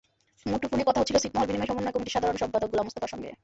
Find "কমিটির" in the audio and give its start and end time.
1.95-2.15